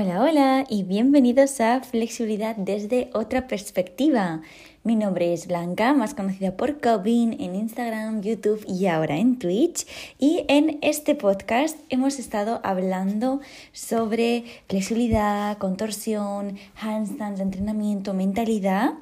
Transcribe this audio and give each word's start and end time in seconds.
Hola, 0.00 0.22
hola 0.22 0.64
y 0.68 0.84
bienvenidos 0.84 1.60
a 1.60 1.80
Flexibilidad 1.80 2.54
desde 2.54 3.10
otra 3.14 3.48
perspectiva. 3.48 4.42
Mi 4.88 4.96
nombre 4.96 5.34
es 5.34 5.48
Blanca, 5.48 5.92
más 5.92 6.14
conocida 6.14 6.56
por 6.56 6.80
Cobin 6.80 7.36
en 7.42 7.54
Instagram, 7.54 8.22
YouTube 8.22 8.64
y 8.66 8.86
ahora 8.86 9.18
en 9.18 9.38
Twitch. 9.38 9.86
Y 10.18 10.46
en 10.48 10.78
este 10.80 11.14
podcast 11.14 11.76
hemos 11.90 12.18
estado 12.18 12.62
hablando 12.64 13.42
sobre 13.72 14.44
flexibilidad, 14.66 15.58
contorsión, 15.58 16.56
handstands, 16.74 17.38
entrenamiento, 17.42 18.14
mentalidad. 18.14 18.94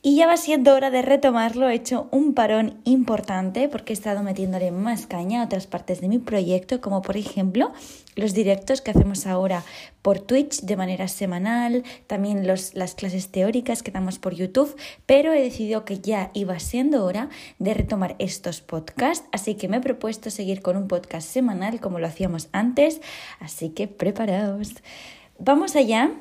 Y 0.00 0.16
ya 0.16 0.26
va 0.26 0.38
siendo 0.38 0.72
hora 0.72 0.90
de 0.90 1.02
retomarlo. 1.02 1.68
He 1.68 1.74
hecho 1.74 2.08
un 2.12 2.32
parón 2.32 2.80
importante 2.84 3.68
porque 3.68 3.92
he 3.92 3.96
estado 3.96 4.22
metiéndole 4.22 4.70
más 4.70 5.06
caña 5.06 5.42
a 5.42 5.44
otras 5.44 5.66
partes 5.66 6.00
de 6.00 6.08
mi 6.08 6.18
proyecto, 6.18 6.80
como 6.80 7.02
por 7.02 7.18
ejemplo 7.18 7.72
los 8.14 8.32
directos 8.32 8.80
que 8.80 8.92
hacemos 8.92 9.26
ahora 9.26 9.62
por 10.00 10.20
Twitch 10.20 10.62
de 10.62 10.76
manera 10.76 11.08
semanal, 11.08 11.82
también 12.06 12.46
los, 12.46 12.74
las 12.74 12.94
clases 12.94 13.28
teóricas 13.28 13.82
que 13.82 13.90
damos 13.90 14.18
por 14.18 14.34
YouTube, 14.34 14.74
pero 15.04 15.25
he 15.32 15.42
decidido 15.42 15.84
que 15.84 15.98
ya 15.98 16.30
iba 16.34 16.58
siendo 16.58 17.04
hora 17.04 17.28
de 17.58 17.74
retomar 17.74 18.16
estos 18.18 18.60
podcasts, 18.60 19.26
así 19.32 19.54
que 19.54 19.68
me 19.68 19.78
he 19.78 19.80
propuesto 19.80 20.30
seguir 20.30 20.62
con 20.62 20.76
un 20.76 20.88
podcast 20.88 21.28
semanal 21.28 21.80
como 21.80 21.98
lo 21.98 22.06
hacíamos 22.06 22.48
antes, 22.52 23.00
así 23.40 23.70
que 23.70 23.88
preparaos. 23.88 24.74
Vamos 25.38 25.76
allá 25.76 26.12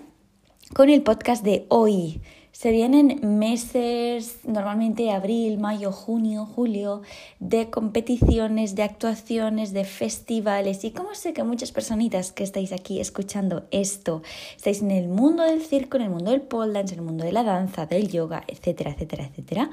con 0.73 0.89
el 0.89 1.01
podcast 1.01 1.43
de 1.43 1.65
hoy. 1.69 2.21
Se 2.57 2.71
vienen 2.71 3.19
meses, 3.37 4.37
normalmente 4.45 5.11
abril, 5.11 5.57
mayo, 5.57 5.91
junio, 5.91 6.45
julio, 6.45 7.01
de 7.41 7.69
competiciones, 7.69 8.75
de 8.75 8.83
actuaciones, 8.83 9.73
de 9.73 9.83
festivales. 9.83 10.85
Y 10.85 10.91
como 10.91 11.15
sé 11.15 11.33
que 11.33 11.43
muchas 11.43 11.73
personitas 11.73 12.31
que 12.31 12.45
estáis 12.45 12.71
aquí 12.71 13.01
escuchando 13.01 13.65
esto, 13.71 14.23
estáis 14.55 14.81
en 14.81 14.91
el 14.91 15.09
mundo 15.09 15.43
del 15.43 15.61
circo, 15.61 15.97
en 15.97 16.03
el 16.03 16.09
mundo 16.09 16.31
del 16.31 16.43
pole 16.43 16.71
dance, 16.71 16.93
en 16.93 17.01
el 17.01 17.05
mundo 17.05 17.25
de 17.25 17.33
la 17.33 17.43
danza, 17.43 17.87
del 17.87 18.07
yoga, 18.07 18.45
etcétera, 18.47 18.91
etcétera, 18.91 19.25
etcétera. 19.25 19.69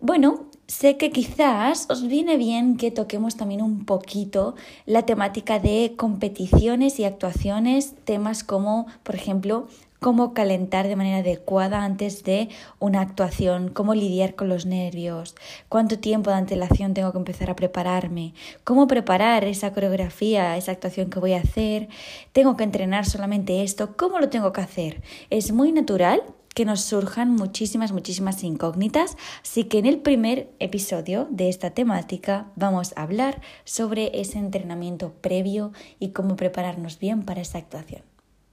Bueno, 0.00 0.46
sé 0.66 0.96
que 0.96 1.12
quizás 1.12 1.86
os 1.88 2.08
viene 2.08 2.36
bien 2.36 2.78
que 2.78 2.90
toquemos 2.90 3.36
también 3.36 3.62
un 3.62 3.84
poquito 3.84 4.56
la 4.86 5.06
temática 5.06 5.60
de 5.60 5.94
competiciones 5.96 6.98
y 6.98 7.04
actuaciones, 7.04 7.94
temas 8.04 8.42
como, 8.42 8.88
por 9.04 9.14
ejemplo, 9.14 9.68
cómo 10.02 10.34
calentar 10.34 10.88
de 10.88 10.96
manera 10.96 11.18
adecuada 11.18 11.84
antes 11.84 12.24
de 12.24 12.50
una 12.80 13.00
actuación, 13.00 13.68
cómo 13.68 13.94
lidiar 13.94 14.34
con 14.34 14.48
los 14.48 14.66
nervios, 14.66 15.36
cuánto 15.70 15.98
tiempo 15.98 16.28
de 16.28 16.36
antelación 16.36 16.92
tengo 16.92 17.12
que 17.12 17.18
empezar 17.18 17.48
a 17.48 17.56
prepararme, 17.56 18.34
cómo 18.64 18.86
preparar 18.88 19.44
esa 19.44 19.72
coreografía, 19.72 20.56
esa 20.56 20.72
actuación 20.72 21.08
que 21.08 21.20
voy 21.20 21.34
a 21.34 21.40
hacer, 21.40 21.88
tengo 22.32 22.56
que 22.56 22.64
entrenar 22.64 23.06
solamente 23.06 23.62
esto, 23.62 23.96
cómo 23.96 24.18
lo 24.18 24.28
tengo 24.28 24.52
que 24.52 24.60
hacer. 24.60 25.02
Es 25.30 25.52
muy 25.52 25.70
natural 25.70 26.22
que 26.52 26.64
nos 26.64 26.80
surjan 26.80 27.30
muchísimas, 27.30 27.92
muchísimas 27.92 28.42
incógnitas, 28.42 29.16
así 29.42 29.64
que 29.64 29.78
en 29.78 29.86
el 29.86 30.00
primer 30.00 30.50
episodio 30.58 31.28
de 31.30 31.48
esta 31.48 31.70
temática 31.70 32.50
vamos 32.56 32.92
a 32.96 33.02
hablar 33.02 33.40
sobre 33.64 34.20
ese 34.20 34.38
entrenamiento 34.38 35.12
previo 35.20 35.72
y 36.00 36.10
cómo 36.10 36.34
prepararnos 36.34 36.98
bien 36.98 37.22
para 37.22 37.40
esa 37.40 37.58
actuación. 37.58 38.02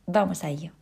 Vamos 0.06 0.44
a 0.44 0.50
ello. 0.50 0.79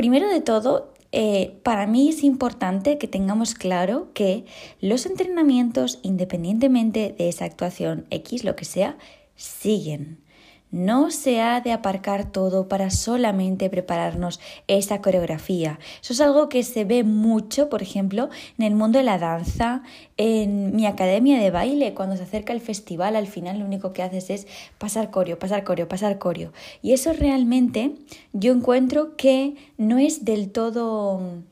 Primero 0.00 0.30
de 0.30 0.40
todo, 0.40 0.94
eh, 1.12 1.60
para 1.62 1.86
mí 1.86 2.08
es 2.08 2.24
importante 2.24 2.96
que 2.96 3.06
tengamos 3.06 3.52
claro 3.52 4.14
que 4.14 4.46
los 4.80 5.04
entrenamientos, 5.04 5.98
independientemente 6.00 7.14
de 7.18 7.28
esa 7.28 7.44
actuación 7.44 8.06
X, 8.08 8.42
lo 8.42 8.56
que 8.56 8.64
sea, 8.64 8.96
siguen. 9.36 10.24
No 10.70 11.10
se 11.10 11.40
ha 11.40 11.60
de 11.60 11.72
aparcar 11.72 12.30
todo 12.30 12.68
para 12.68 12.90
solamente 12.90 13.70
prepararnos 13.70 14.40
esa 14.68 15.00
coreografía. 15.00 15.78
Eso 16.00 16.12
es 16.12 16.20
algo 16.20 16.48
que 16.48 16.62
se 16.62 16.84
ve 16.84 17.02
mucho, 17.02 17.68
por 17.68 17.82
ejemplo, 17.82 18.30
en 18.58 18.64
el 18.64 18.74
mundo 18.74 18.98
de 18.98 19.04
la 19.04 19.18
danza, 19.18 19.82
en 20.16 20.76
mi 20.76 20.86
academia 20.86 21.38
de 21.40 21.50
baile, 21.50 21.94
cuando 21.94 22.16
se 22.16 22.22
acerca 22.22 22.52
el 22.52 22.60
festival, 22.60 23.16
al 23.16 23.26
final 23.26 23.58
lo 23.58 23.64
único 23.64 23.92
que 23.92 24.02
haces 24.02 24.30
es 24.30 24.46
pasar 24.78 25.10
coreo, 25.10 25.38
pasar 25.38 25.64
coreo, 25.64 25.88
pasar 25.88 26.18
coreo. 26.18 26.52
Y 26.82 26.92
eso 26.92 27.12
realmente 27.12 27.96
yo 28.32 28.52
encuentro 28.52 29.16
que 29.16 29.56
no 29.76 29.98
es 29.98 30.24
del 30.24 30.50
todo 30.52 31.42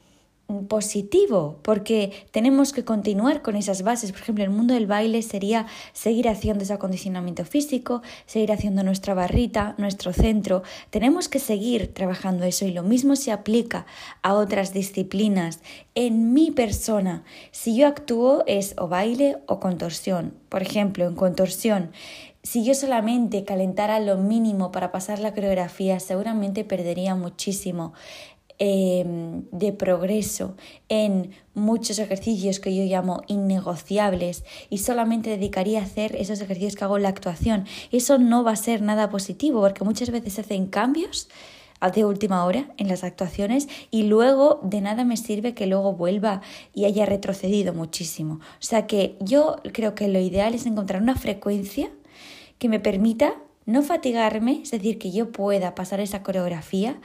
positivo, 0.67 1.59
porque 1.61 2.27
tenemos 2.31 2.73
que 2.73 2.83
continuar 2.83 3.43
con 3.43 3.55
esas 3.55 3.83
bases. 3.83 4.13
Por 4.13 4.23
ejemplo, 4.23 4.45
el 4.45 4.51
mundo 4.51 4.73
del 4.73 4.87
baile 4.87 5.21
sería 5.21 5.67
seguir 5.93 6.27
haciendo 6.27 6.65
ese 6.65 6.73
acondicionamiento 6.73 7.45
físico, 7.45 8.01
seguir 8.25 8.53
haciendo 8.53 8.83
nuestra 8.83 9.13
barrita, 9.13 9.75
nuestro 9.77 10.15
centro. 10.15 10.63
Tenemos 10.89 11.29
que 11.29 11.39
seguir 11.39 11.93
trabajando 11.93 12.45
eso 12.45 12.65
y 12.65 12.73
lo 12.73 12.83
mismo 12.83 13.15
se 13.15 13.31
aplica 13.31 13.85
a 14.23 14.33
otras 14.33 14.73
disciplinas. 14.73 15.61
En 15.95 16.33
mi 16.33 16.51
persona, 16.51 17.25
si 17.51 17.77
yo 17.77 17.87
actúo 17.87 18.43
es 18.47 18.75
o 18.79 18.89
baile 18.89 19.37
o 19.47 19.61
contorsión. 19.61 20.33
Por 20.49 20.63
ejemplo, 20.63 21.07
en 21.07 21.15
contorsión, 21.15 21.91
si 22.43 22.65
yo 22.65 22.73
solamente 22.73 23.45
calentara 23.45 24.01
lo 24.01 24.17
mínimo 24.17 24.73
para 24.73 24.93
pasar 24.93 25.19
la 25.19 25.35
coreografía, 25.35 26.01
seguramente 26.01 26.65
perdería 26.65 27.15
muchísimo. 27.15 27.93
Em, 28.61 29.45
de 29.53 29.73
progreso 29.73 30.57
en 30.89 31.31
muchos 31.55 32.01
ejercicios 32.01 32.59
que 32.59 32.75
yo 32.75 32.83
llamo 32.83 33.23
innegociables 33.29 34.43
y 34.69 34.79
solamente 34.79 35.31
dedicaría 35.31 35.79
a 35.79 35.85
hacer 35.85 36.17
esos 36.17 36.41
ejercicios 36.41 36.75
que 36.75 36.83
hago 36.83 36.97
en 36.97 37.05
la 37.05 37.09
actuación. 37.09 37.67
Eso 37.93 38.19
no 38.19 38.43
va 38.43 38.51
a 38.51 38.57
ser 38.57 38.83
nada 38.83 39.11
positivo 39.11 39.61
porque 39.61 39.85
muchas 39.85 40.11
veces 40.11 40.33
se 40.33 40.41
hacen 40.41 40.67
cambios 40.67 41.29
de 41.95 42.05
última 42.05 42.45
hora 42.45 42.69
en 42.79 42.89
las 42.89 43.05
actuaciones 43.05 43.69
y 43.93 44.03
luego 44.03 44.59
de 44.65 44.81
nada 44.81 45.05
me 45.05 45.17
sirve 45.17 45.55
que 45.55 45.69
luego 45.69 45.93
vuelva 45.93 46.43
y 46.75 46.87
haya 46.87 47.07
retrocedido 47.07 47.73
muchísimo. 47.75 48.41
O 48.55 48.65
sea 48.65 48.89
que 48.89 49.17
yo 49.21 49.59
creo 49.73 49.95
que 49.95 50.09
lo 50.09 50.19
ideal 50.19 50.57
es 50.57 50.67
encontrar 50.67 51.01
una 51.01 51.15
frecuencia 51.15 51.91
que 52.59 52.69
me 52.69 52.81
permita 52.81 53.37
no 53.69 53.83
fatigarme, 53.83 54.61
es 54.63 54.71
decir, 54.71 54.97
que 54.97 55.11
yo 55.11 55.31
pueda 55.31 55.75
pasar 55.75 56.01
esa 56.01 56.23
coreografía, 56.23 56.99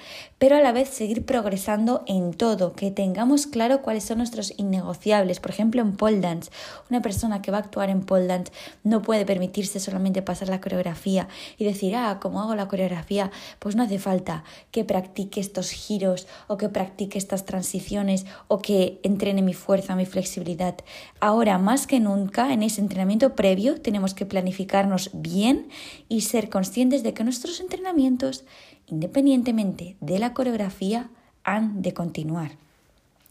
pero 0.43 0.57
a 0.57 0.59
la 0.59 0.73
vez 0.73 0.89
seguir 0.89 1.25
progresando 1.25 2.03
en 2.05 2.33
todo, 2.33 2.73
que 2.73 2.91
tengamos 2.91 3.47
claro 3.47 3.81
cuáles 3.81 4.03
son 4.03 4.17
nuestros 4.17 4.53
innegociables. 4.57 5.39
Por 5.39 5.51
ejemplo, 5.51 5.81
en 5.81 5.95
pole 5.95 6.19
dance, 6.19 6.51
una 6.89 7.01
persona 7.01 7.41
que 7.41 7.49
va 7.49 7.59
a 7.59 7.61
actuar 7.61 7.89
en 7.89 8.01
pole 8.01 8.27
dance 8.27 8.51
no 8.83 9.01
puede 9.01 9.25
permitirse 9.25 9.79
solamente 9.79 10.21
pasar 10.21 10.49
la 10.49 10.59
coreografía 10.59 11.29
y 11.57 11.63
decir, 11.63 11.95
ah, 11.95 12.19
como 12.21 12.41
hago 12.41 12.55
la 12.55 12.67
coreografía, 12.67 13.31
pues 13.59 13.77
no 13.77 13.83
hace 13.83 13.99
falta 13.99 14.43
que 14.71 14.83
practique 14.83 15.39
estos 15.39 15.71
giros 15.71 16.27
o 16.47 16.57
que 16.57 16.67
practique 16.67 17.17
estas 17.17 17.45
transiciones 17.45 18.25
o 18.49 18.59
que 18.59 18.99
entrene 19.03 19.43
mi 19.43 19.53
fuerza, 19.53 19.95
mi 19.95 20.05
flexibilidad. 20.05 20.75
Ahora, 21.21 21.57
más 21.57 21.87
que 21.87 22.01
nunca, 22.01 22.51
en 22.51 22.63
ese 22.63 22.81
entrenamiento 22.81 23.33
previo, 23.33 23.79
tenemos 23.79 24.13
que 24.13 24.25
planificarnos 24.25 25.09
bien 25.13 25.69
y 26.09 26.19
ser 26.19 26.49
conscientes 26.49 27.01
de 27.01 27.13
que 27.13 27.23
nuestros 27.23 27.61
entrenamientos, 27.61 28.43
independientemente 28.87 29.95
de 30.01 30.19
la 30.19 30.33
coreografía, 30.33 31.09
han 31.43 31.81
de 31.81 31.93
continuar. 31.93 32.51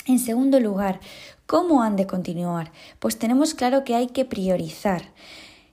En 0.07 0.19
segundo 0.19 0.59
lugar, 0.59 1.01
¿cómo 1.47 1.83
han 1.83 1.97
de 1.97 2.07
continuar? 2.07 2.73
Pues 2.99 3.19
tenemos 3.19 3.55
claro 3.55 3.85
que 3.85 3.95
hay 3.95 4.09
que 4.09 4.25
priorizar. 4.25 5.03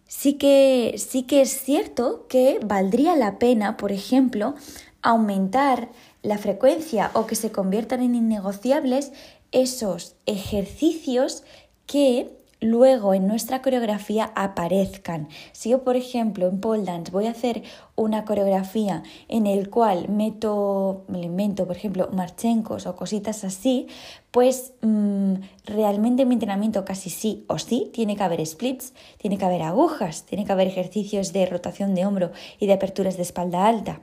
Sí 0.07 0.33
que, 0.33 0.95
sí 0.97 1.23
que 1.23 1.41
es 1.41 1.61
cierto 1.61 2.27
que 2.27 2.59
valdría 2.63 3.15
la 3.15 3.39
pena, 3.39 3.77
por 3.77 3.91
ejemplo, 3.91 4.55
aumentar 5.01 5.89
la 6.21 6.37
frecuencia 6.37 7.11
o 7.13 7.25
que 7.25 7.35
se 7.35 7.51
conviertan 7.51 8.01
en 8.01 8.15
innegociables 8.15 9.11
esos 9.51 10.15
ejercicios 10.25 11.43
que 11.85 12.38
luego 12.61 13.13
en 13.13 13.27
nuestra 13.27 13.61
coreografía 13.61 14.31
aparezcan. 14.35 15.29
Si 15.51 15.69
yo, 15.69 15.83
por 15.83 15.95
ejemplo, 15.95 16.47
en 16.47 16.59
pole 16.59 16.83
dance 16.83 17.11
voy 17.11 17.27
a 17.27 17.31
hacer 17.31 17.63
una 17.95 18.25
coreografía 18.25 19.03
en 19.27 19.47
el 19.47 19.69
cual 19.69 20.09
meto, 20.09 21.03
me 21.07 21.21
invento, 21.21 21.67
por 21.67 21.75
ejemplo, 21.75 22.09
marchencos 22.11 22.85
o 22.85 22.95
cositas 22.95 23.43
así, 23.43 23.87
pues 24.31 24.73
mm, 24.81 25.33
realmente 25.65 26.25
mi 26.25 26.33
entrenamiento 26.33 26.85
casi 26.85 27.09
sí 27.09 27.45
o 27.47 27.57
sí 27.57 27.89
tiene 27.93 28.15
que 28.15 28.23
haber 28.23 28.45
splits, 28.45 28.93
tiene 29.17 29.37
que 29.37 29.45
haber 29.45 29.63
agujas, 29.63 30.23
tiene 30.25 30.45
que 30.45 30.51
haber 30.51 30.67
ejercicios 30.67 31.33
de 31.33 31.45
rotación 31.45 31.95
de 31.95 32.05
hombro 32.05 32.31
y 32.59 32.67
de 32.67 32.73
aperturas 32.73 33.17
de 33.17 33.23
espalda 33.23 33.67
alta. 33.67 34.01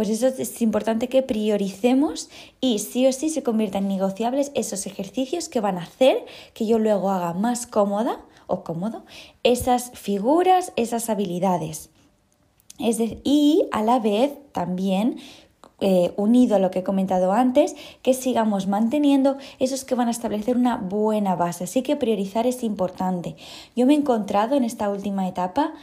Pues 0.00 0.08
eso 0.08 0.28
es 0.28 0.62
importante 0.62 1.08
que 1.08 1.22
prioricemos 1.22 2.30
y 2.58 2.78
sí 2.78 3.06
o 3.06 3.12
sí 3.12 3.28
se 3.28 3.42
conviertan 3.42 3.82
en 3.82 3.88
negociables 3.88 4.50
esos 4.54 4.86
ejercicios 4.86 5.50
que 5.50 5.60
van 5.60 5.76
a 5.76 5.82
hacer 5.82 6.24
que 6.54 6.64
yo 6.64 6.78
luego 6.78 7.10
haga 7.10 7.34
más 7.34 7.66
cómoda 7.66 8.18
o 8.46 8.64
cómodo 8.64 9.04
esas 9.42 9.90
figuras, 9.90 10.72
esas 10.76 11.10
habilidades 11.10 11.90
y 12.78 13.68
a 13.72 13.82
la 13.82 13.98
vez 13.98 14.32
también 14.52 15.18
eh, 15.82 16.14
unido 16.16 16.56
a 16.56 16.60
lo 16.60 16.70
que 16.70 16.78
he 16.78 16.82
comentado 16.82 17.32
antes, 17.32 17.76
que 18.00 18.14
sigamos 18.14 18.68
manteniendo 18.68 19.36
esos 19.58 19.84
que 19.84 19.94
van 19.94 20.08
a 20.08 20.12
establecer 20.12 20.56
una 20.56 20.78
buena 20.78 21.36
base. 21.36 21.64
Así 21.64 21.82
que 21.82 21.96
priorizar 21.96 22.46
es 22.46 22.62
importante. 22.62 23.36
Yo 23.76 23.84
me 23.84 23.92
he 23.92 23.96
encontrado 23.98 24.56
en 24.56 24.64
esta 24.64 24.88
última 24.88 25.28
etapa 25.28 25.74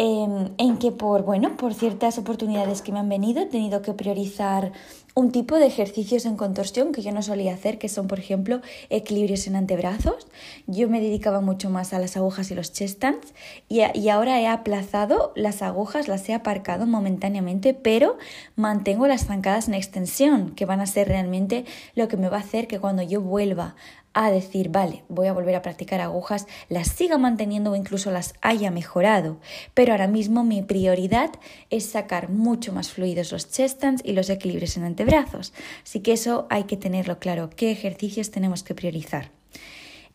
Em, 0.00 0.52
en 0.58 0.78
que 0.78 0.92
por, 0.92 1.24
bueno, 1.24 1.56
por 1.56 1.74
ciertas 1.74 2.18
oportunidades 2.18 2.82
que 2.82 2.92
me 2.92 3.00
han 3.00 3.08
venido 3.08 3.42
he 3.42 3.46
tenido 3.46 3.82
que 3.82 3.94
priorizar 3.94 4.70
un 5.16 5.32
tipo 5.32 5.56
de 5.56 5.66
ejercicios 5.66 6.24
en 6.24 6.36
contorsión 6.36 6.92
que 6.92 7.02
yo 7.02 7.10
no 7.10 7.20
solía 7.20 7.52
hacer, 7.52 7.78
que 7.78 7.88
son, 7.88 8.06
por 8.06 8.20
ejemplo, 8.20 8.60
equilibrios 8.90 9.48
en 9.48 9.56
antebrazos. 9.56 10.28
Yo 10.68 10.88
me 10.88 11.00
dedicaba 11.00 11.40
mucho 11.40 11.68
más 11.68 11.92
a 11.92 11.98
las 11.98 12.16
agujas 12.16 12.48
y 12.52 12.54
los 12.54 12.72
chest 12.72 12.98
stands 12.98 13.34
y, 13.68 13.80
y 13.92 14.08
ahora 14.08 14.40
he 14.40 14.46
aplazado 14.46 15.32
las 15.34 15.62
agujas, 15.62 16.06
las 16.06 16.28
he 16.28 16.34
aparcado 16.34 16.86
momentáneamente, 16.86 17.74
pero 17.74 18.18
mantengo 18.54 19.08
las 19.08 19.26
zancadas 19.26 19.66
en 19.66 19.74
extensión, 19.74 20.54
que 20.54 20.64
van 20.64 20.78
a 20.78 20.86
ser 20.86 21.08
realmente 21.08 21.64
lo 21.96 22.06
que 22.06 22.16
me 22.16 22.28
va 22.28 22.36
a 22.36 22.40
hacer 22.40 22.68
que 22.68 22.78
cuando 22.78 23.02
yo 23.02 23.20
vuelva 23.20 23.74
a 24.14 24.30
decir, 24.30 24.68
vale, 24.70 25.04
voy 25.08 25.28
a 25.28 25.32
volver 25.32 25.54
a 25.54 25.62
practicar 25.62 26.00
agujas, 26.00 26.46
las 26.68 26.88
siga 26.88 27.18
manteniendo 27.18 27.72
o 27.72 27.76
incluso 27.76 28.10
las 28.10 28.34
haya 28.40 28.70
mejorado. 28.70 29.38
Pero 29.74 29.92
ahora 29.92 30.08
mismo 30.08 30.44
mi 30.44 30.62
prioridad 30.62 31.30
es 31.70 31.86
sacar 31.86 32.28
mucho 32.28 32.72
más 32.72 32.90
fluidos 32.90 33.32
los 33.32 33.50
chest 33.50 33.84
y 34.04 34.12
los 34.12 34.30
equilibrios 34.30 34.76
en 34.76 34.84
antebrazos. 34.84 35.52
Así 35.84 36.00
que 36.00 36.12
eso 36.12 36.46
hay 36.50 36.64
que 36.64 36.76
tenerlo 36.76 37.18
claro, 37.18 37.50
qué 37.50 37.70
ejercicios 37.70 38.30
tenemos 38.30 38.62
que 38.62 38.74
priorizar. 38.74 39.30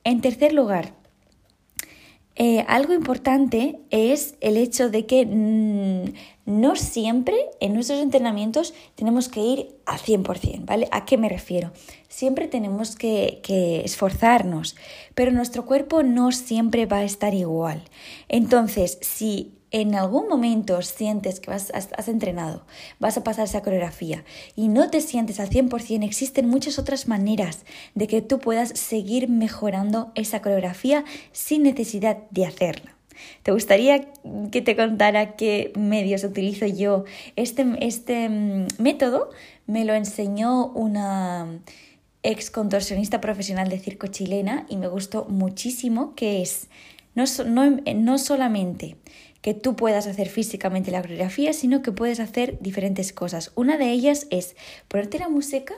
En 0.04 0.22
tercer 0.22 0.54
lugar, 0.54 0.94
eh, 2.35 2.65
algo 2.68 2.94
importante 2.94 3.80
es 3.91 4.35
el 4.41 4.57
hecho 4.57 4.89
de 4.89 5.06
que 5.06 5.25
mm, 5.25 6.13
no 6.45 6.75
siempre 6.75 7.35
en 7.59 7.75
nuestros 7.75 8.00
entrenamientos 8.00 8.74
tenemos 8.95 9.30
que 9.30 9.39
ir 9.39 9.75
al 9.85 10.00
100%, 10.00 10.65
¿vale? 10.65 10.88
¿A 10.91 11.06
qué 11.06 11.18
me 11.18 11.30
refiero? 11.30 11.71
Siempre 12.09 12.47
tenemos 12.47 12.95
que, 12.95 13.39
que, 13.44 13.81
esforzarnos, 13.81 14.75
pero 15.13 15.31
nuestro 15.31 15.65
cuerpo 15.65 16.01
no 16.01 16.31
siempre 16.31 16.88
va 16.88 16.97
a 16.97 17.03
estar 17.03 17.35
igual. 17.35 17.83
Entonces, 18.30 18.97
si 19.01 19.53
en 19.73 19.95
algún 19.95 20.29
momento 20.29 20.81
sientes 20.83 21.39
que 21.39 21.49
vas, 21.49 21.71
has, 21.73 22.07
entrenado, 22.07 22.63
vas 22.99 23.17
a 23.17 23.23
pasar 23.23 23.45
esa 23.45 23.63
coreografía 23.63 24.23
y 24.55 24.67
no 24.67 24.89
te 24.91 25.01
sientes 25.01 25.39
al 25.39 25.49
100%, 25.49 26.05
existen 26.05 26.47
muchas 26.47 26.77
otras 26.77 27.07
maneras 27.07 27.65
de 27.95 28.07
que 28.07 28.21
tú 28.21 28.39
puedas 28.39 28.69
seguir 28.69 29.29
mejorando 29.29 30.11
esa 30.13 30.43
coreografía 30.43 31.03
sin 31.31 31.63
necesidad 31.63 32.19
de 32.29 32.45
hacerla. 32.45 32.95
¿Te 33.41 33.51
gustaría 33.51 34.11
que 34.51 34.61
te 34.61 34.75
contara 34.75 35.35
qué 35.35 35.73
medios 35.75 36.23
utilizo 36.23 36.67
yo? 36.67 37.05
Este, 37.35 37.65
este 37.81 38.29
mm, 38.29 38.67
método 38.77 39.31
me 39.65 39.85
lo 39.85 39.95
enseñó 39.95 40.67
una 40.67 41.61
ex 42.21 42.51
contorsionista 42.51 43.21
profesional 43.21 43.69
de 43.69 43.79
circo 43.79 44.05
chilena 44.07 44.67
y 44.69 44.77
me 44.77 44.87
gustó 44.87 45.25
muchísimo, 45.25 46.13
que 46.15 46.43
es 46.43 46.67
no, 47.15 47.23
no, 47.45 47.81
no 47.95 48.17
solamente 48.17 48.97
que 49.44 49.54
tú 49.54 49.75
puedas 49.75 50.07
hacer 50.07 50.30
físicamente 50.30 50.90
la 50.90 51.01
coreografía, 51.01 51.51
sino 51.51 51.81
que 51.81 51.92
puedes 51.92 52.22
hacer 52.22 52.57
diferentes 52.62 53.12
cosas. 53.12 53.51
Una 53.56 53.78
de 53.78 53.92
ellas 53.92 54.25
es 54.31 54.56
ponerte 54.88 55.19
la 55.19 55.28
música 55.28 55.75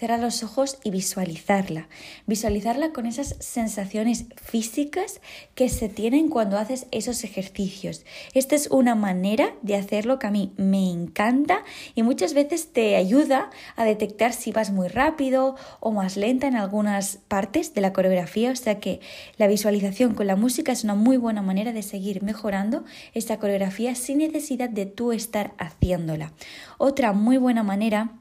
cerrar 0.00 0.18
los 0.18 0.42
ojos 0.42 0.78
y 0.82 0.90
visualizarla. 0.90 1.86
Visualizarla 2.26 2.90
con 2.90 3.04
esas 3.04 3.36
sensaciones 3.38 4.24
físicas 4.42 5.20
que 5.54 5.68
se 5.68 5.90
tienen 5.90 6.30
cuando 6.30 6.56
haces 6.56 6.86
esos 6.90 7.22
ejercicios. 7.22 8.06
Esta 8.32 8.56
es 8.56 8.68
una 8.70 8.94
manera 8.94 9.52
de 9.60 9.76
hacerlo 9.76 10.18
que 10.18 10.26
a 10.26 10.30
mí 10.30 10.54
me 10.56 10.90
encanta 10.90 11.64
y 11.94 12.02
muchas 12.02 12.32
veces 12.32 12.72
te 12.72 12.96
ayuda 12.96 13.50
a 13.76 13.84
detectar 13.84 14.32
si 14.32 14.52
vas 14.52 14.70
muy 14.70 14.88
rápido 14.88 15.56
o 15.80 15.92
más 15.92 16.16
lenta 16.16 16.48
en 16.48 16.56
algunas 16.56 17.18
partes 17.28 17.74
de 17.74 17.82
la 17.82 17.92
coreografía. 17.92 18.52
O 18.52 18.56
sea 18.56 18.80
que 18.80 19.00
la 19.36 19.48
visualización 19.48 20.14
con 20.14 20.26
la 20.26 20.36
música 20.36 20.72
es 20.72 20.82
una 20.82 20.94
muy 20.94 21.18
buena 21.18 21.42
manera 21.42 21.74
de 21.74 21.82
seguir 21.82 22.22
mejorando 22.22 22.84
esta 23.12 23.38
coreografía 23.38 23.94
sin 23.94 24.16
necesidad 24.16 24.70
de 24.70 24.86
tú 24.86 25.12
estar 25.12 25.52
haciéndola. 25.58 26.32
Otra 26.78 27.12
muy 27.12 27.36
buena 27.36 27.62
manera 27.62 28.14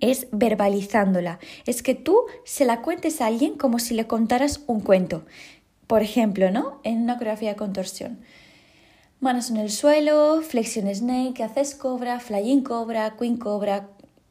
es 0.00 0.28
verbalizándola. 0.32 1.38
Es 1.66 1.82
que 1.82 1.94
tú 1.94 2.18
se 2.44 2.64
la 2.64 2.82
cuentes 2.82 3.20
a 3.20 3.26
alguien 3.26 3.56
como 3.56 3.78
si 3.78 3.94
le 3.94 4.06
contaras 4.06 4.62
un 4.66 4.80
cuento. 4.80 5.24
Por 5.86 6.02
ejemplo, 6.02 6.50
¿no? 6.50 6.80
En 6.84 7.02
una 7.02 7.18
coreografía 7.18 7.50
de 7.50 7.56
contorsión. 7.56 8.18
Manos 9.20 9.50
en 9.50 9.56
el 9.56 9.70
suelo, 9.70 10.42
flexión 10.42 10.94
snake, 10.94 11.42
haces 11.42 11.74
cobra, 11.74 12.20
flying 12.20 12.62
cobra, 12.62 13.16
queen 13.18 13.36
cobra, 13.36 13.88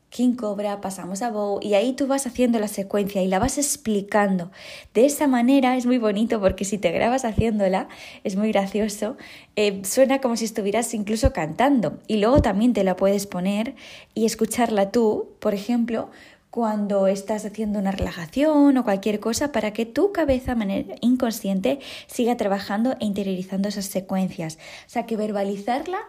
King 0.10 0.34
Cobra, 0.36 0.80
pasamos 0.80 1.22
a 1.22 1.32
Bow 1.32 1.60
y 1.62 1.74
ahí 1.74 1.94
tú 1.94 2.08
vas 2.08 2.26
haciendo 2.26 2.60
la 2.60 2.68
secuencia 2.68 3.22
y 3.22 3.28
la 3.28 3.40
vas 3.40 3.58
explicando. 3.58 4.52
De 4.94 5.06
esa 5.06 5.28
manera 5.28 5.76
es 5.76 5.86
muy 5.86 5.98
bonito 5.98 6.40
porque 6.40 6.66
si 6.66 6.78
te 6.78 6.92
grabas 6.92 7.26
haciéndola 7.26 7.90
es 8.24 8.36
muy 8.36 8.52
gracioso, 8.52 9.18
eh, 9.56 9.82
suena 9.84 10.20
como 10.20 10.38
si 10.38 10.46
estuvieras 10.46 10.94
incluso 10.94 11.34
cantando 11.34 12.00
y 12.08 12.18
luego 12.18 12.42
también 12.42 12.74
te 12.74 12.84
la 12.84 12.96
puedes 12.96 13.28
poner 13.28 13.76
y 14.14 14.26
escucharla 14.26 14.92
tú, 14.92 15.30
por 15.40 15.54
ejemplo, 15.54 16.10
cuando 16.50 17.08
estás 17.08 17.46
haciendo 17.46 17.78
una 17.78 17.92
relajación 17.92 18.78
o 18.78 18.84
cualquier 18.84 19.20
cosa 19.20 19.52
para 19.52 19.74
que 19.74 19.86
tu 19.86 20.12
cabeza 20.12 20.56
manera 20.56 20.96
inconsciente 21.02 21.80
siga 22.08 22.38
trabajando 22.38 22.94
e 23.00 23.06
interiorizando 23.06 23.68
esas 23.68 23.86
secuencias. 23.86 24.58
O 24.88 24.90
sea 24.90 25.06
que 25.06 25.18
verbalizarla 25.18 26.00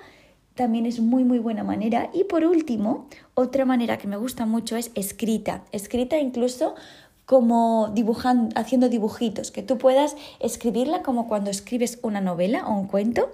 también 0.58 0.86
es 0.86 0.98
muy 0.98 1.22
muy 1.22 1.38
buena 1.38 1.62
manera. 1.62 2.10
Y 2.12 2.24
por 2.24 2.44
último, 2.44 3.06
otra 3.34 3.64
manera 3.64 3.96
que 3.96 4.08
me 4.08 4.16
gusta 4.16 4.44
mucho 4.44 4.76
es 4.76 4.90
escrita. 4.94 5.62
Escrita 5.70 6.18
incluso 6.18 6.74
como 7.24 7.92
dibujando, 7.94 8.48
haciendo 8.58 8.88
dibujitos, 8.88 9.52
que 9.52 9.62
tú 9.62 9.78
puedas 9.78 10.16
escribirla 10.40 11.02
como 11.02 11.28
cuando 11.28 11.50
escribes 11.50 12.00
una 12.02 12.20
novela 12.20 12.66
o 12.66 12.74
un 12.74 12.88
cuento 12.88 13.30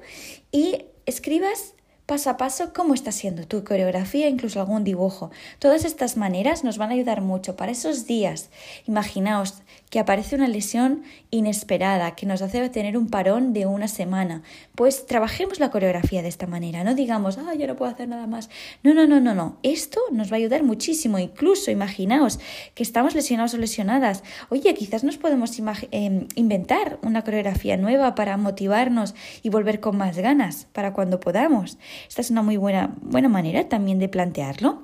y 0.52 0.84
escribas 1.06 1.74
paso 2.06 2.30
a 2.30 2.36
paso 2.36 2.72
cómo 2.74 2.94
está 2.94 3.12
siendo 3.12 3.46
tu 3.46 3.64
coreografía, 3.64 4.28
incluso 4.28 4.60
algún 4.60 4.84
dibujo. 4.84 5.30
Todas 5.58 5.84
estas 5.84 6.16
maneras 6.16 6.62
nos 6.62 6.76
van 6.76 6.90
a 6.90 6.94
ayudar 6.94 7.22
mucho 7.22 7.56
para 7.56 7.72
esos 7.72 8.06
días. 8.06 8.50
Imaginaos 8.86 9.62
que 9.90 10.00
aparece 10.00 10.36
una 10.36 10.48
lesión 10.48 11.02
inesperada 11.30 12.14
que 12.14 12.26
nos 12.26 12.42
hace 12.42 12.68
tener 12.68 12.98
un 12.98 13.08
parón 13.08 13.52
de 13.52 13.66
una 13.66 13.88
semana. 13.88 14.42
Pues 14.74 15.06
trabajemos 15.06 15.60
la 15.60 15.70
coreografía 15.70 16.20
de 16.20 16.28
esta 16.28 16.46
manera, 16.46 16.84
no 16.84 16.94
digamos, 16.94 17.38
ah, 17.38 17.54
yo 17.54 17.66
no 17.66 17.76
puedo 17.76 17.90
hacer 17.90 18.08
nada 18.08 18.26
más. 18.26 18.50
No, 18.82 18.92
no, 18.92 19.06
no, 19.06 19.20
no, 19.20 19.34
no. 19.34 19.58
Esto 19.62 20.00
nos 20.10 20.30
va 20.30 20.34
a 20.34 20.38
ayudar 20.38 20.62
muchísimo. 20.62 21.18
Incluso 21.18 21.70
imaginaos 21.70 22.38
que 22.74 22.82
estamos 22.82 23.14
lesionados 23.14 23.54
o 23.54 23.58
lesionadas. 23.58 24.24
Oye, 24.50 24.74
quizás 24.74 25.04
nos 25.04 25.16
podemos 25.16 25.58
em, 25.90 26.26
inventar 26.34 26.98
una 27.02 27.22
coreografía 27.22 27.76
nueva 27.76 28.14
para 28.14 28.36
motivarnos 28.36 29.14
y 29.42 29.48
volver 29.48 29.80
con 29.80 29.96
más 29.96 30.18
ganas 30.18 30.66
para 30.72 30.92
cuando 30.92 31.20
podamos. 31.20 31.78
Esta 32.08 32.20
es 32.20 32.30
una 32.30 32.42
muy 32.42 32.56
buena, 32.56 32.94
buena 33.00 33.28
manera 33.28 33.68
también 33.68 33.98
de 33.98 34.08
plantearlo. 34.08 34.82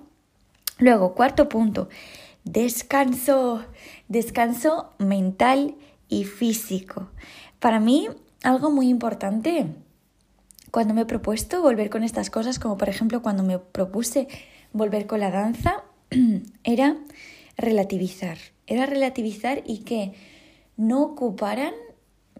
Luego, 0.79 1.15
cuarto 1.15 1.49
punto, 1.49 1.89
descanso, 2.45 3.65
descanso 4.09 4.91
mental 4.99 5.75
y 6.09 6.25
físico. 6.25 7.11
Para 7.59 7.81
mí, 7.81 8.09
algo 8.43 8.71
muy 8.71 8.89
importante 8.89 9.67
cuando 10.71 10.95
me 10.95 11.03
he 11.03 11.07
propuesto 11.07 11.63
volver 11.63 11.91
con 11.91 12.05
estas 12.05 12.31
cosas, 12.31 12.59
como 12.59 12.77
por 12.77 12.89
ejemplo 12.89 13.23
cuando 13.23 13.43
me 13.43 13.59
propuse 13.59 14.29
volver 14.73 15.07
con 15.07 15.21
la 15.21 15.31
danza, 15.31 15.85
era 16.65 16.97
relativizar. 17.57 18.39
Era 18.67 18.87
relativizar 18.87 19.63
y 19.67 19.79
que 19.79 20.13
no 20.77 21.03
ocuparan 21.03 21.75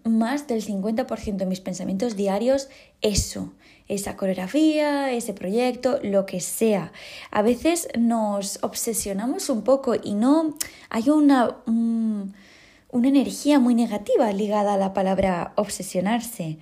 más 0.03 0.47
del 0.47 0.63
50% 0.65 1.37
de 1.37 1.45
mis 1.45 1.61
pensamientos 1.61 2.15
diarios 2.15 2.69
eso, 3.01 3.53
esa 3.87 4.15
coreografía, 4.15 5.11
ese 5.11 5.33
proyecto, 5.33 5.99
lo 6.01 6.25
que 6.25 6.39
sea. 6.39 6.91
A 7.29 7.41
veces 7.41 7.87
nos 7.97 8.59
obsesionamos 8.63 9.49
un 9.49 9.63
poco 9.63 9.95
y 10.01 10.13
no 10.13 10.55
hay 10.89 11.09
una, 11.09 11.57
una 11.65 13.07
energía 13.07 13.59
muy 13.59 13.75
negativa 13.75 14.31
ligada 14.31 14.75
a 14.75 14.77
la 14.77 14.93
palabra 14.93 15.53
obsesionarse. 15.55 16.57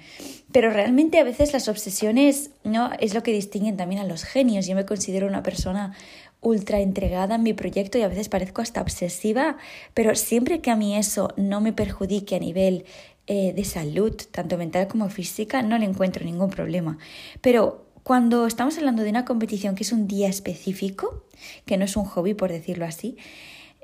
Pero 0.51 0.71
realmente 0.71 1.19
a 1.19 1.23
veces 1.23 1.53
las 1.53 1.67
obsesiones 1.67 2.51
no 2.63 2.89
es 2.99 3.13
lo 3.13 3.21
que 3.21 3.31
distinguen 3.31 3.77
también 3.77 4.01
a 4.01 4.05
los 4.05 4.23
genios. 4.23 4.65
Yo 4.65 4.75
me 4.75 4.85
considero 4.85 5.27
una 5.27 5.43
persona 5.43 5.93
ultra 6.41 6.79
entregada 6.79 7.35
en 7.35 7.43
mi 7.43 7.53
proyecto 7.53 7.97
y 7.97 8.01
a 8.01 8.07
veces 8.07 8.29
parezco 8.29 8.61
hasta 8.61 8.81
obsesiva, 8.81 9.57
pero 9.93 10.15
siempre 10.15 10.61
que 10.61 10.71
a 10.71 10.75
mí 10.75 10.95
eso 10.95 11.33
no 11.35 11.61
me 11.61 11.73
perjudique 11.73 12.35
a 12.35 12.39
nivel 12.39 12.85
eh, 13.31 13.53
de 13.53 13.63
salud, 13.63 14.15
tanto 14.31 14.57
mental 14.57 14.87
como 14.87 15.07
física, 15.07 15.61
no 15.61 15.77
le 15.77 15.85
encuentro 15.85 16.25
ningún 16.25 16.49
problema. 16.49 16.97
Pero 17.41 17.85
cuando 18.01 18.47
estamos 18.47 18.75
hablando 18.79 19.03
de 19.03 19.11
una 19.11 19.23
competición 19.23 19.75
que 19.75 19.83
es 19.83 19.91
un 19.91 20.07
día 20.07 20.27
específico, 20.27 21.25
que 21.67 21.77
no 21.77 21.85
es 21.85 21.95
un 21.95 22.05
hobby 22.05 22.33
por 22.33 22.49
decirlo 22.49 22.85
así, 22.85 23.17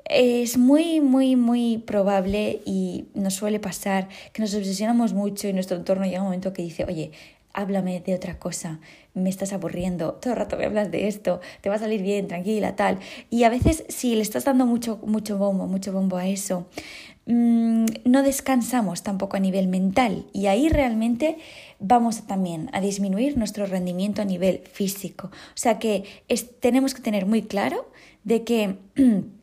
es 0.04 0.58
muy, 0.58 1.00
muy, 1.00 1.36
muy 1.36 1.78
probable 1.78 2.60
y 2.64 3.04
nos 3.14 3.34
suele 3.34 3.60
pasar 3.60 4.08
que 4.32 4.42
nos 4.42 4.52
obsesionamos 4.52 5.12
mucho 5.12 5.46
y 5.46 5.52
nuestro 5.52 5.76
entorno 5.76 6.06
llega 6.06 6.22
un 6.22 6.24
momento 6.26 6.52
que 6.52 6.62
dice, 6.62 6.84
oye, 6.84 7.12
háblame 7.52 8.00
de 8.00 8.16
otra 8.16 8.40
cosa, 8.40 8.80
me 9.14 9.30
estás 9.30 9.52
aburriendo, 9.52 10.14
todo 10.14 10.32
el 10.32 10.40
rato 10.40 10.56
me 10.56 10.64
hablas 10.64 10.90
de 10.90 11.06
esto, 11.06 11.40
te 11.60 11.68
va 11.68 11.76
a 11.76 11.78
salir 11.78 12.02
bien, 12.02 12.26
tranquila, 12.26 12.74
tal. 12.74 12.98
Y 13.30 13.44
a 13.44 13.48
veces 13.48 13.84
si 13.88 14.16
le 14.16 14.22
estás 14.22 14.44
dando 14.44 14.66
mucho, 14.66 14.98
mucho 15.04 15.38
bombo, 15.38 15.68
mucho 15.68 15.92
bombo 15.92 16.16
a 16.16 16.26
eso, 16.26 16.66
mm, 17.26 17.86
no 18.04 18.22
descansamos 18.22 19.02
tampoco 19.02 19.36
a 19.36 19.40
nivel 19.40 19.68
mental 19.68 20.26
y 20.32 20.46
ahí 20.46 20.68
realmente 20.68 21.38
vamos 21.78 22.26
también 22.26 22.70
a 22.72 22.80
disminuir 22.80 23.36
nuestro 23.36 23.66
rendimiento 23.66 24.22
a 24.22 24.24
nivel 24.24 24.62
físico. 24.72 25.28
O 25.28 25.56
sea 25.56 25.78
que 25.78 26.04
tenemos 26.60 26.94
que 26.94 27.02
tener 27.02 27.26
muy 27.26 27.42
claro 27.42 27.90
de 28.24 28.44
que 28.44 28.78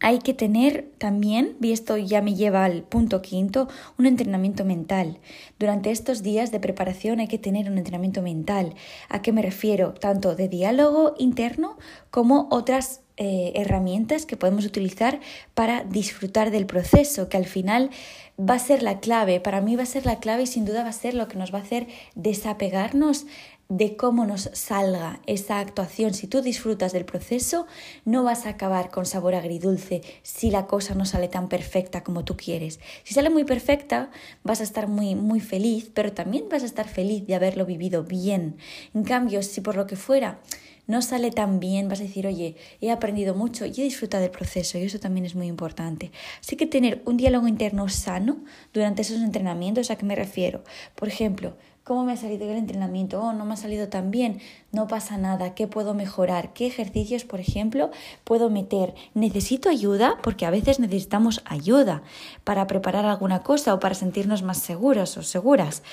hay 0.00 0.18
que 0.18 0.34
tener 0.34 0.90
también, 0.98 1.56
y 1.60 1.72
esto 1.72 1.96
ya 1.96 2.20
me 2.20 2.34
lleva 2.34 2.64
al 2.64 2.82
punto 2.82 3.22
quinto, 3.22 3.68
un 3.98 4.06
entrenamiento 4.06 4.64
mental. 4.64 5.18
Durante 5.58 5.90
estos 5.90 6.22
días 6.22 6.50
de 6.52 6.60
preparación 6.60 7.20
hay 7.20 7.28
que 7.28 7.38
tener 7.38 7.70
un 7.70 7.78
entrenamiento 7.78 8.22
mental. 8.22 8.74
¿A 9.08 9.22
qué 9.22 9.32
me 9.32 9.42
refiero? 9.42 9.94
Tanto 9.94 10.34
de 10.34 10.48
diálogo 10.48 11.14
interno 11.18 11.78
como 12.10 12.48
otras 12.50 13.00
eh, 13.16 13.52
herramientas 13.54 14.26
que 14.26 14.36
podemos 14.36 14.64
utilizar 14.66 15.20
para 15.54 15.84
disfrutar 15.84 16.50
del 16.50 16.66
proceso, 16.66 17.28
que 17.28 17.36
al 17.36 17.46
final 17.46 17.90
va 18.38 18.54
a 18.54 18.58
ser 18.58 18.82
la 18.82 19.00
clave, 19.00 19.40
para 19.40 19.60
mí 19.60 19.76
va 19.76 19.84
a 19.84 19.86
ser 19.86 20.04
la 20.04 20.18
clave 20.18 20.42
y 20.42 20.46
sin 20.46 20.66
duda 20.66 20.82
va 20.82 20.90
a 20.90 20.92
ser 20.92 21.14
lo 21.14 21.26
que 21.26 21.38
nos 21.38 21.54
va 21.54 21.60
a 21.60 21.62
hacer 21.62 21.86
desapegarnos 22.14 23.26
de 23.68 23.96
cómo 23.96 24.26
nos 24.26 24.50
salga 24.52 25.20
esa 25.26 25.58
actuación. 25.58 26.14
Si 26.14 26.26
tú 26.26 26.40
disfrutas 26.40 26.92
del 26.92 27.04
proceso, 27.04 27.66
no 28.04 28.22
vas 28.22 28.46
a 28.46 28.50
acabar 28.50 28.90
con 28.90 29.06
sabor 29.06 29.34
agridulce 29.34 30.02
si 30.22 30.50
la 30.50 30.66
cosa 30.66 30.94
no 30.94 31.04
sale 31.04 31.28
tan 31.28 31.48
perfecta 31.48 32.04
como 32.04 32.24
tú 32.24 32.36
quieres. 32.36 32.80
Si 33.02 33.14
sale 33.14 33.30
muy 33.30 33.44
perfecta, 33.44 34.10
vas 34.44 34.60
a 34.60 34.64
estar 34.64 34.88
muy, 34.88 35.14
muy 35.14 35.40
feliz, 35.40 35.90
pero 35.92 36.12
también 36.12 36.48
vas 36.48 36.62
a 36.62 36.66
estar 36.66 36.88
feliz 36.88 37.26
de 37.26 37.34
haberlo 37.34 37.66
vivido 37.66 38.04
bien. 38.04 38.56
En 38.94 39.04
cambio, 39.04 39.42
si 39.42 39.60
por 39.60 39.76
lo 39.76 39.86
que 39.86 39.96
fuera 39.96 40.40
no 40.86 41.02
sale 41.02 41.32
tan 41.32 41.58
bien, 41.58 41.88
vas 41.88 42.00
a 42.00 42.04
decir, 42.04 42.26
oye, 42.26 42.54
he 42.80 42.92
aprendido 42.92 43.34
mucho 43.34 43.66
y 43.66 43.70
he 43.70 43.82
disfrutado 43.82 44.22
del 44.22 44.30
proceso 44.30 44.78
y 44.78 44.82
eso 44.82 45.00
también 45.00 45.26
es 45.26 45.34
muy 45.34 45.48
importante. 45.48 46.12
Así 46.40 46.56
que 46.56 46.66
tener 46.66 47.02
un 47.04 47.16
diálogo 47.16 47.48
interno 47.48 47.88
sano 47.88 48.44
durante 48.72 49.02
esos 49.02 49.20
entrenamientos, 49.20 49.90
¿a 49.90 49.96
qué 49.96 50.04
me 50.04 50.14
refiero? 50.14 50.62
Por 50.94 51.08
ejemplo, 51.08 51.56
¿Cómo 51.86 52.04
me 52.04 52.14
ha 52.14 52.16
salido 52.16 52.50
el 52.50 52.56
entrenamiento? 52.56 53.22
Oh, 53.22 53.32
no 53.32 53.44
me 53.44 53.54
ha 53.54 53.56
salido 53.56 53.86
tan 53.86 54.10
bien. 54.10 54.40
No 54.72 54.88
pasa 54.88 55.18
nada. 55.18 55.54
¿Qué 55.54 55.68
puedo 55.68 55.94
mejorar? 55.94 56.52
¿Qué 56.52 56.66
ejercicios, 56.66 57.24
por 57.24 57.38
ejemplo, 57.38 57.92
puedo 58.24 58.50
meter? 58.50 58.92
¿Necesito 59.14 59.68
ayuda? 59.68 60.18
Porque 60.20 60.46
a 60.46 60.50
veces 60.50 60.80
necesitamos 60.80 61.42
ayuda 61.44 62.02
para 62.42 62.66
preparar 62.66 63.04
alguna 63.04 63.44
cosa 63.44 63.72
o 63.72 63.78
para 63.78 63.94
sentirnos 63.94 64.42
más 64.42 64.58
seguros 64.58 65.16
o 65.16 65.22
seguras. 65.22 65.84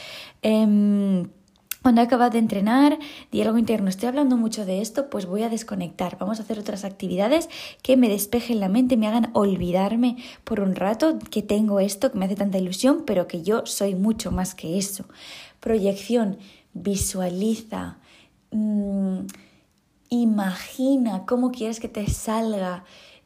Eh, 0.41 1.27
cuando 1.83 2.00
he 2.00 2.05
acabado 2.05 2.31
de 2.31 2.39
entrenar, 2.39 2.97
diálogo 3.29 3.57
interno, 3.57 3.89
estoy 3.89 4.07
hablando 4.07 4.38
mucho 4.38 4.65
de 4.65 4.81
esto, 4.81 5.09
pues 5.09 5.25
voy 5.25 5.43
a 5.43 5.50
desconectar. 5.50 6.17
Vamos 6.17 6.39
a 6.39 6.43
hacer 6.43 6.57
otras 6.57 6.85
actividades 6.85 7.50
que 7.81 7.97
me 7.97 8.07
despejen 8.07 8.62
la 8.62 8.69
mente, 8.69 8.95
me 8.95 9.05
hagan 9.05 9.31
olvidarme 9.33 10.15
por 10.45 10.62
un 10.62 10.75
rato 10.75 11.19
que 11.29 11.41
tengo 11.41 11.81
esto, 11.81 12.09
que 12.09 12.17
me 12.17 12.25
hace 12.25 12.38
tanta 12.38 12.57
ilusión, 12.57 13.03
pero 13.05 13.27
que 13.27 13.43
yo 13.43 13.65
soy 13.65 13.95
mucho 13.95 14.31
más 14.31 14.55
que 14.55 14.77
eso 14.77 15.03
proyección, 15.63 16.38
visualiza, 16.74 17.98
mm, 18.51 19.20
imagina 20.10 21.25
cómo 21.25 21.51
quieres 21.51 21.79
que 21.79 21.88
te 21.88 22.05
salga, 22.08 22.84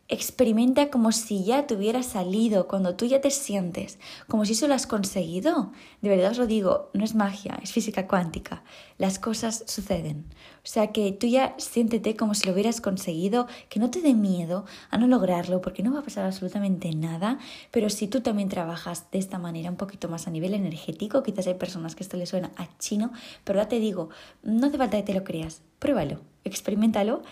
Experimenta 0.10 0.90
como 0.90 1.12
si 1.12 1.44
ya 1.44 1.68
te 1.68 1.76
hubiera 1.76 2.02
salido, 2.02 2.70
cuando 2.70 2.96
tú 2.96 3.06
ya 3.06 3.20
te 3.20 3.30
sientes, 3.30 4.00
como 4.30 4.46
si 4.46 4.54
eso 4.54 4.70
lo 4.70 4.74
has 4.74 4.88
conseguido. 4.88 5.74
De 6.02 6.08
verdad 6.08 6.32
os 6.32 6.38
lo 6.38 6.48
digo, 6.48 6.90
no 6.94 7.04
es 7.04 7.14
magia, 7.14 7.60
es 7.62 7.74
física 7.74 8.08
cuántica. 8.08 8.64
Las 8.98 9.20
cosas 9.20 9.66
suceden. 9.68 10.24
O 10.64 10.70
sea 10.70 10.94
que 10.94 11.12
tú 11.12 11.28
ya 11.28 11.56
siéntete 11.58 12.16
como 12.16 12.36
si 12.36 12.48
lo 12.48 12.54
hubieras 12.54 12.80
conseguido, 12.80 13.48
que 13.68 13.82
no 13.82 13.92
te 13.92 14.02
dé 14.02 14.14
miedo 14.14 14.64
a 14.90 14.98
no 14.98 15.08
lograrlo, 15.08 15.60
porque 15.60 15.84
no 15.84 15.92
va 15.92 16.00
a 16.00 16.04
pasar 16.04 16.26
absolutamente 16.26 16.90
nada. 16.96 17.38
Pero 17.72 17.90
si 17.90 18.08
tú 18.08 18.22
también 18.22 18.48
trabajas 18.48 19.12
de 19.12 19.20
esta 19.20 19.40
manera, 19.40 19.70
un 19.70 19.76
poquito 19.76 20.08
más 20.08 20.26
a 20.26 20.32
nivel 20.32 20.54
energético, 20.54 21.22
quizás 21.22 21.48
hay 21.48 21.56
personas 21.56 21.96
que 21.96 22.04
esto 22.04 22.16
les 22.16 22.30
suena 22.30 22.52
a 22.56 22.70
chino, 22.78 23.12
pero 23.44 23.60
ya 23.60 23.68
te 23.68 23.82
digo, 23.82 24.08
no 24.42 24.68
hace 24.68 24.78
falta 24.78 24.96
que 24.96 25.04
te 25.04 25.14
lo 25.14 25.26
creas. 25.26 25.64
Pruébalo, 25.80 26.22
experimentalo 26.46 27.24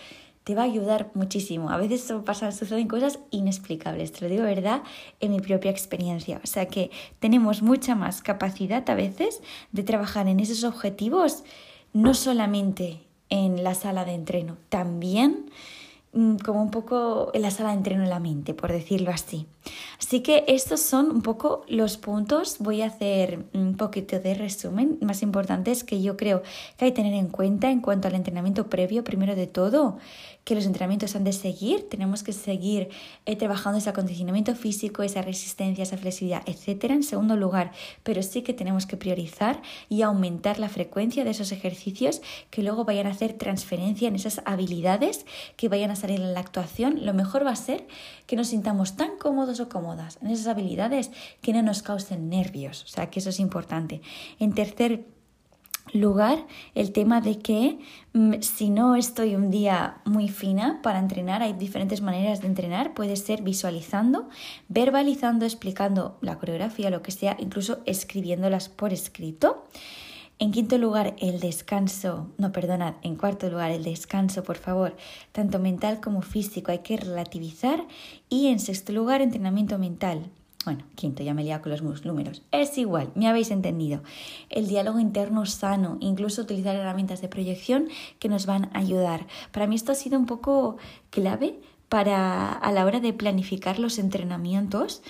te 0.46 0.54
va 0.54 0.62
a 0.62 0.66
ayudar 0.66 1.10
muchísimo. 1.14 1.70
A 1.70 1.76
veces 1.76 2.14
pasa, 2.24 2.52
suceden 2.52 2.86
cosas 2.86 3.18
inexplicables, 3.32 4.12
te 4.12 4.20
lo 4.20 4.30
digo 4.30 4.44
verdad 4.44 4.84
en 5.18 5.32
mi 5.32 5.40
propia 5.40 5.72
experiencia. 5.72 6.40
O 6.44 6.46
sea 6.46 6.66
que 6.66 6.92
tenemos 7.18 7.62
mucha 7.62 7.96
más 7.96 8.22
capacidad 8.22 8.88
a 8.88 8.94
veces 8.94 9.42
de 9.72 9.82
trabajar 9.82 10.28
en 10.28 10.38
esos 10.38 10.62
objetivos, 10.62 11.42
no 11.92 12.14
solamente 12.14 13.00
en 13.28 13.64
la 13.64 13.74
sala 13.74 14.04
de 14.04 14.14
entreno, 14.14 14.56
también 14.68 15.50
Mm, 16.16 16.36
como 16.36 16.62
un 16.62 16.70
poco 16.70 17.30
en 17.34 17.42
la 17.42 17.50
sala 17.50 17.70
de 17.70 17.76
entreno 17.76 18.02
en 18.02 18.08
la 18.08 18.20
mente, 18.20 18.54
por 18.54 18.72
decirlo 18.72 19.10
así. 19.10 19.46
Así 19.98 20.20
que 20.20 20.44
estos 20.48 20.80
son 20.80 21.10
un 21.10 21.22
poco 21.22 21.64
los 21.68 21.96
puntos. 21.96 22.56
Voy 22.58 22.82
a 22.82 22.86
hacer 22.86 23.46
un 23.54 23.76
poquito 23.76 24.20
de 24.20 24.34
resumen 24.34 24.98
más 25.00 25.22
importantes 25.22 25.84
que 25.84 26.02
yo 26.02 26.16
creo 26.16 26.42
que 26.76 26.84
hay 26.84 26.90
que 26.92 26.96
tener 26.96 27.14
en 27.14 27.28
cuenta 27.28 27.70
en 27.70 27.80
cuanto 27.80 28.08
al 28.08 28.14
entrenamiento 28.14 28.68
previo, 28.68 29.04
primero 29.04 29.34
de 29.34 29.46
todo, 29.46 29.98
que 30.46 30.54
los 30.54 30.64
entrenamientos 30.64 31.16
han 31.16 31.24
de 31.24 31.32
seguir, 31.32 31.88
tenemos 31.88 32.22
que 32.22 32.32
seguir 32.32 32.88
eh, 33.24 33.34
trabajando 33.34 33.78
ese 33.78 33.90
acondicionamiento 33.90 34.54
físico, 34.54 35.02
esa 35.02 35.20
resistencia, 35.20 35.82
esa 35.82 35.96
flexibilidad, 35.96 36.42
etcétera, 36.46 36.94
en 36.94 37.02
segundo 37.02 37.36
lugar, 37.36 37.72
pero 38.04 38.22
sí 38.22 38.42
que 38.42 38.54
tenemos 38.54 38.86
que 38.86 38.96
priorizar 38.96 39.60
y 39.88 40.02
aumentar 40.02 40.60
la 40.60 40.68
frecuencia 40.68 41.24
de 41.24 41.30
esos 41.30 41.50
ejercicios 41.50 42.22
que 42.50 42.62
luego 42.62 42.84
vayan 42.84 43.08
a 43.08 43.10
hacer 43.10 43.32
transferencia 43.32 44.06
en 44.06 44.14
esas 44.14 44.40
habilidades 44.44 45.26
que 45.56 45.68
vayan 45.68 45.90
a 45.90 45.96
salir 45.96 46.20
en 46.20 46.32
la 46.32 46.40
actuación. 46.40 47.04
Lo 47.04 47.12
mejor 47.12 47.44
va 47.44 47.50
a 47.50 47.56
ser 47.56 47.88
que 48.26 48.36
nos 48.36 48.46
sintamos 48.46 48.94
tan 48.94 49.18
cómodos 49.18 49.55
o 49.60 49.68
cómodas 49.68 50.18
en 50.22 50.30
esas 50.30 50.46
habilidades 50.46 51.10
que 51.40 51.52
no 51.52 51.62
nos 51.62 51.82
causen 51.82 52.28
nervios, 52.28 52.84
o 52.84 52.88
sea 52.88 53.10
que 53.10 53.20
eso 53.20 53.30
es 53.30 53.40
importante. 53.40 54.00
En 54.38 54.54
tercer 54.54 55.06
lugar 55.92 56.46
el 56.74 56.92
tema 56.92 57.20
de 57.20 57.38
que 57.38 57.78
mm, 58.12 58.40
si 58.40 58.70
no 58.70 58.96
estoy 58.96 59.34
un 59.34 59.50
día 59.50 59.98
muy 60.04 60.28
fina 60.28 60.80
para 60.82 60.98
entrenar, 60.98 61.42
hay 61.42 61.52
diferentes 61.52 62.00
maneras 62.00 62.40
de 62.40 62.48
entrenar, 62.48 62.94
puede 62.94 63.16
ser 63.16 63.42
visualizando, 63.42 64.28
verbalizando, 64.68 65.44
explicando 65.44 66.18
la 66.20 66.38
coreografía, 66.38 66.90
lo 66.90 67.02
que 67.02 67.12
sea, 67.12 67.36
incluso 67.38 67.78
escribiéndolas 67.86 68.68
por 68.68 68.92
escrito. 68.92 69.64
En 70.38 70.52
quinto 70.52 70.76
lugar, 70.76 71.16
el 71.18 71.40
descanso, 71.40 72.28
no, 72.36 72.52
perdonad, 72.52 72.96
en 73.02 73.16
cuarto 73.16 73.48
lugar, 73.48 73.70
el 73.70 73.84
descanso, 73.84 74.42
por 74.42 74.58
favor, 74.58 74.94
tanto 75.32 75.58
mental 75.58 75.98
como 76.00 76.20
físico, 76.20 76.70
hay 76.70 76.80
que 76.80 76.98
relativizar. 76.98 77.86
Y 78.28 78.48
en 78.48 78.60
sexto 78.60 78.92
lugar, 78.92 79.22
entrenamiento 79.22 79.78
mental. 79.78 80.30
Bueno, 80.66 80.84
quinto, 80.94 81.22
ya 81.22 81.32
me 81.32 81.48
he 81.48 81.60
con 81.60 81.70
los 81.70 82.04
números. 82.04 82.42
Es 82.50 82.76
igual, 82.76 83.12
me 83.14 83.28
habéis 83.28 83.50
entendido. 83.50 84.02
El 84.50 84.66
diálogo 84.66 84.98
interno 84.98 85.46
sano, 85.46 85.96
incluso 86.00 86.42
utilizar 86.42 86.76
herramientas 86.76 87.22
de 87.22 87.28
proyección 87.28 87.88
que 88.18 88.28
nos 88.28 88.44
van 88.44 88.64
a 88.74 88.80
ayudar. 88.80 89.26
Para 89.52 89.66
mí 89.66 89.76
esto 89.76 89.92
ha 89.92 89.94
sido 89.94 90.18
un 90.18 90.26
poco 90.26 90.76
clave 91.10 91.60
para 91.88 92.52
a 92.52 92.72
la 92.72 92.84
hora 92.84 93.00
de 93.00 93.12
planificar 93.12 93.78
los 93.78 93.98
entrenamientos. 93.98 95.02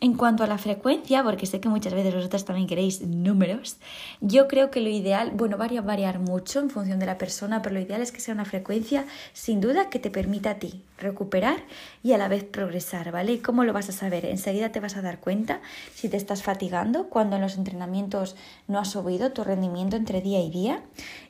En 0.00 0.14
cuanto 0.14 0.44
a 0.44 0.46
la 0.46 0.58
frecuencia, 0.58 1.22
porque 1.22 1.46
sé 1.46 1.60
que 1.60 1.68
muchas 1.68 1.94
veces 1.94 2.14
vosotras 2.14 2.44
también 2.44 2.68
queréis 2.68 3.02
números, 3.02 3.76
yo 4.20 4.48
creo 4.48 4.70
que 4.70 4.80
lo 4.80 4.88
ideal, 4.88 5.32
bueno, 5.34 5.56
varía 5.56 5.82
variar 5.82 6.18
mucho 6.20 6.60
en 6.60 6.70
función 6.70 6.98
de 6.98 7.06
la 7.06 7.18
persona, 7.18 7.62
pero 7.62 7.74
lo 7.74 7.80
ideal 7.80 8.00
es 8.00 8.12
que 8.12 8.20
sea 8.20 8.34
una 8.34 8.44
frecuencia 8.44 9.06
sin 9.32 9.60
duda 9.60 9.90
que 9.90 9.98
te 9.98 10.10
permita 10.10 10.50
a 10.50 10.58
ti 10.58 10.82
recuperar 10.98 11.64
y 12.02 12.12
a 12.12 12.18
la 12.18 12.28
vez 12.28 12.44
progresar, 12.44 13.10
¿vale? 13.10 13.32
¿Y 13.32 13.38
cómo 13.38 13.64
lo 13.64 13.72
vas 13.72 13.88
a 13.88 13.92
saber? 13.92 14.26
Enseguida 14.26 14.70
te 14.70 14.80
vas 14.80 14.96
a 14.96 15.02
dar 15.02 15.18
cuenta 15.18 15.60
si 15.94 16.08
te 16.08 16.16
estás 16.16 16.42
fatigando 16.42 17.08
cuando 17.08 17.36
en 17.36 17.42
los 17.42 17.56
entrenamientos 17.56 18.36
no 18.68 18.78
has 18.78 18.90
subido 18.90 19.32
tu 19.32 19.42
rendimiento 19.42 19.96
entre 19.96 20.20
día 20.20 20.40
y 20.40 20.50
día 20.50 20.82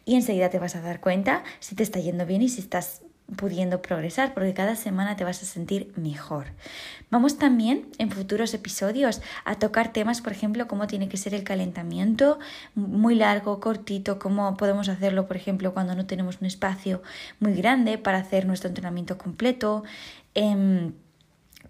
y 0.05 0.17
enseguida 0.17 0.51
te 0.51 0.59
vas 0.59 0.77
a 0.77 0.81
dar 0.81 1.01
cuenta 1.01 1.45
si 1.61 1.75
te 1.75 1.83
está 1.83 2.01
yendo 2.01 2.27
bien 2.27 2.43
y 2.43 2.49
si 2.49 2.61
estás 2.61 3.03
pudiendo 3.37 3.83
progresar, 3.83 4.35
porque 4.35 4.55
cada 4.55 4.77
semana 4.77 5.17
te 5.17 5.25
vas 5.25 5.43
a 5.43 5.47
sentir 5.47 5.93
mejor. 5.97 6.47
Vamos 7.11 7.39
también 7.39 7.89
en 7.99 8.11
futuros 8.11 8.55
episodios 8.55 9.21
a 9.45 9.57
tocar 9.57 9.93
temas, 9.93 10.21
por 10.21 10.33
ejemplo, 10.33 10.69
cómo 10.69 10.87
tiene 10.87 11.09
que 11.09 11.17
ser 11.17 11.35
el 11.35 11.45
calentamiento, 11.45 12.39
muy 12.75 13.15
largo, 13.15 13.61
cortito, 13.61 14.19
cómo 14.19 14.57
podemos 14.57 14.89
hacerlo, 14.89 15.27
por 15.27 15.37
ejemplo, 15.37 15.73
cuando 15.75 15.95
no 15.95 16.07
tenemos 16.07 16.41
un 16.41 16.47
espacio 16.47 17.03
muy 17.39 17.55
grande 17.55 17.99
para 17.99 18.19
hacer 18.19 18.47
nuestro 18.47 18.69
entrenamiento 18.69 19.19
completo. 19.19 19.85
Eh, 20.35 20.93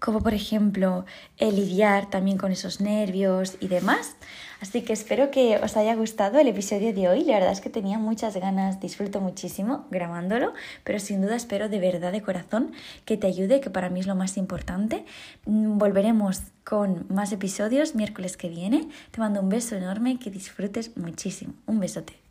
como 0.01 0.19
por 0.19 0.33
ejemplo 0.33 1.05
el 1.37 1.55
lidiar 1.55 2.09
también 2.09 2.37
con 2.37 2.51
esos 2.51 2.81
nervios 2.81 3.55
y 3.61 3.67
demás. 3.67 4.15
Así 4.59 4.81
que 4.81 4.93
espero 4.93 5.31
que 5.31 5.57
os 5.57 5.77
haya 5.77 5.95
gustado 5.95 6.39
el 6.39 6.47
episodio 6.47 6.93
de 6.93 7.07
hoy. 7.07 7.23
La 7.23 7.35
verdad 7.35 7.51
es 7.51 7.61
que 7.61 7.69
tenía 7.69 7.97
muchas 7.97 8.35
ganas, 8.35 8.79
disfruto 8.79 9.21
muchísimo 9.21 9.85
grabándolo, 9.89 10.53
pero 10.83 10.99
sin 10.99 11.21
duda 11.21 11.35
espero 11.35 11.69
de 11.69 11.79
verdad, 11.79 12.11
de 12.11 12.21
corazón, 12.21 12.71
que 13.05 13.17
te 13.17 13.27
ayude, 13.27 13.61
que 13.61 13.69
para 13.69 13.89
mí 13.89 13.99
es 13.99 14.07
lo 14.07 14.15
más 14.15 14.37
importante. 14.37 15.05
Mm, 15.45 15.77
volveremos 15.77 16.41
con 16.63 17.05
más 17.09 17.31
episodios 17.31 17.95
miércoles 17.95 18.37
que 18.37 18.49
viene. 18.49 18.89
Te 19.11 19.19
mando 19.19 19.39
un 19.39 19.49
beso 19.49 19.75
enorme, 19.75 20.19
que 20.19 20.29
disfrutes 20.29 20.97
muchísimo. 20.97 21.53
Un 21.65 21.79
besote. 21.79 22.30